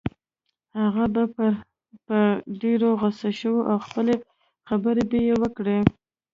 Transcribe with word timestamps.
هغه 0.79 1.05
به 1.13 1.23
پرې 1.35 1.51
په 2.07 2.19
ډېره 2.61 2.89
غصه 3.01 3.29
شو 3.39 3.55
او 3.69 3.77
خپله 3.85 4.13
خبره 4.67 5.03
به 5.09 5.17
يې 5.27 5.33
وکړه. 5.41 5.77